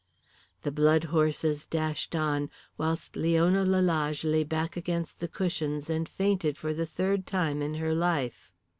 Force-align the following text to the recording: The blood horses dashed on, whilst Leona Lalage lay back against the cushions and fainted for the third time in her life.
The 0.63 0.71
blood 0.71 1.03
horses 1.13 1.67
dashed 1.67 2.15
on, 2.15 2.49
whilst 2.75 3.15
Leona 3.15 3.63
Lalage 3.63 4.23
lay 4.23 4.43
back 4.43 4.75
against 4.75 5.19
the 5.19 5.27
cushions 5.27 5.91
and 5.91 6.09
fainted 6.09 6.57
for 6.57 6.73
the 6.73 6.87
third 6.87 7.27
time 7.27 7.61
in 7.61 7.75
her 7.75 7.93
life. 7.93 8.51